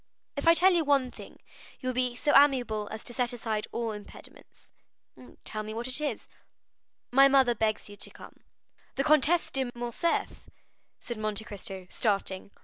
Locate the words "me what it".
5.61-6.01